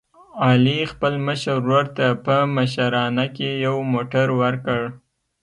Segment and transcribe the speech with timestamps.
[0.45, 4.81] علي خپل مشر ورور ته په مشرانه کې یو موټر ور کړ.